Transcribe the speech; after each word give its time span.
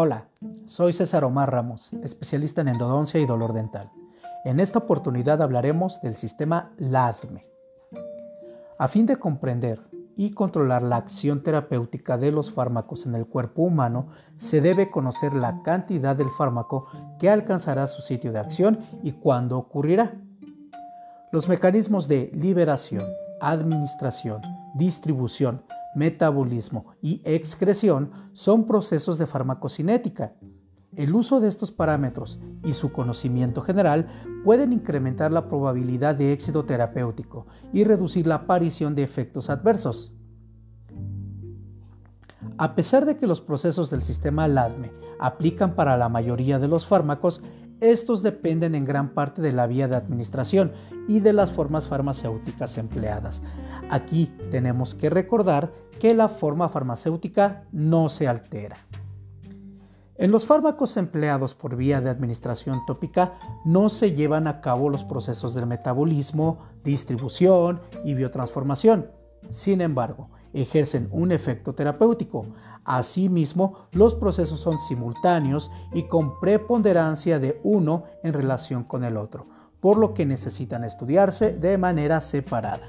Hola, 0.00 0.28
soy 0.66 0.92
César 0.92 1.24
Omar 1.24 1.50
Ramos, 1.50 1.92
especialista 2.04 2.60
en 2.60 2.68
endodoncia 2.68 3.18
y 3.18 3.26
dolor 3.26 3.52
dental. 3.52 3.90
En 4.44 4.60
esta 4.60 4.78
oportunidad 4.78 5.42
hablaremos 5.42 6.00
del 6.02 6.14
sistema 6.14 6.70
LADME. 6.76 7.48
A 8.78 8.86
fin 8.86 9.06
de 9.06 9.16
comprender 9.16 9.80
y 10.14 10.30
controlar 10.30 10.84
la 10.84 10.98
acción 10.98 11.42
terapéutica 11.42 12.16
de 12.16 12.30
los 12.30 12.52
fármacos 12.52 13.06
en 13.06 13.16
el 13.16 13.26
cuerpo 13.26 13.62
humano, 13.62 14.10
se 14.36 14.60
debe 14.60 14.88
conocer 14.88 15.34
la 15.34 15.64
cantidad 15.64 16.14
del 16.14 16.30
fármaco 16.30 16.86
que 17.18 17.28
alcanzará 17.28 17.88
su 17.88 18.00
sitio 18.00 18.30
de 18.30 18.38
acción 18.38 18.78
y 19.02 19.10
cuándo 19.10 19.58
ocurrirá. 19.58 20.14
Los 21.32 21.48
mecanismos 21.48 22.06
de 22.06 22.30
liberación, 22.34 23.02
administración, 23.40 24.42
distribución, 24.76 25.64
metabolismo 25.98 26.94
y 27.02 27.20
excreción 27.24 28.10
son 28.32 28.64
procesos 28.64 29.18
de 29.18 29.26
farmacocinética. 29.26 30.34
El 30.96 31.14
uso 31.14 31.40
de 31.40 31.48
estos 31.48 31.70
parámetros 31.70 32.40
y 32.64 32.72
su 32.72 32.92
conocimiento 32.92 33.60
general 33.60 34.06
pueden 34.44 34.72
incrementar 34.72 35.32
la 35.32 35.48
probabilidad 35.48 36.14
de 36.14 36.32
éxito 36.32 36.64
terapéutico 36.64 37.46
y 37.72 37.84
reducir 37.84 38.26
la 38.26 38.36
aparición 38.36 38.94
de 38.94 39.02
efectos 39.02 39.50
adversos. 39.50 40.14
A 42.56 42.74
pesar 42.74 43.04
de 43.04 43.16
que 43.16 43.26
los 43.26 43.40
procesos 43.40 43.90
del 43.90 44.02
sistema 44.02 44.48
LADME 44.48 44.90
aplican 45.20 45.74
para 45.74 45.96
la 45.96 46.08
mayoría 46.08 46.58
de 46.58 46.68
los 46.68 46.86
fármacos, 46.86 47.42
estos 47.80 48.22
dependen 48.22 48.74
en 48.74 48.84
gran 48.84 49.10
parte 49.10 49.40
de 49.40 49.52
la 49.52 49.66
vía 49.66 49.88
de 49.88 49.96
administración 49.96 50.72
y 51.06 51.20
de 51.20 51.32
las 51.32 51.52
formas 51.52 51.88
farmacéuticas 51.88 52.78
empleadas. 52.78 53.42
Aquí 53.90 54.32
tenemos 54.50 54.94
que 54.94 55.10
recordar 55.10 55.72
que 55.98 56.14
la 56.14 56.28
forma 56.28 56.68
farmacéutica 56.68 57.64
no 57.72 58.08
se 58.08 58.28
altera. 58.28 58.76
En 60.16 60.32
los 60.32 60.46
fármacos 60.46 60.96
empleados 60.96 61.54
por 61.54 61.76
vía 61.76 62.00
de 62.00 62.10
administración 62.10 62.80
tópica 62.86 63.34
no 63.64 63.88
se 63.88 64.12
llevan 64.12 64.48
a 64.48 64.60
cabo 64.60 64.90
los 64.90 65.04
procesos 65.04 65.54
del 65.54 65.66
metabolismo, 65.66 66.58
distribución 66.82 67.80
y 68.04 68.14
biotransformación. 68.14 69.06
Sin 69.50 69.80
embargo, 69.80 70.30
ejercen 70.52 71.08
un 71.12 71.32
efecto 71.32 71.74
terapéutico. 71.74 72.46
Asimismo, 72.84 73.88
los 73.92 74.14
procesos 74.14 74.60
son 74.60 74.78
simultáneos 74.78 75.70
y 75.92 76.04
con 76.04 76.40
preponderancia 76.40 77.38
de 77.38 77.60
uno 77.62 78.04
en 78.22 78.32
relación 78.32 78.84
con 78.84 79.04
el 79.04 79.16
otro, 79.16 79.46
por 79.80 79.98
lo 79.98 80.14
que 80.14 80.26
necesitan 80.26 80.84
estudiarse 80.84 81.52
de 81.52 81.76
manera 81.76 82.20
separada. 82.20 82.88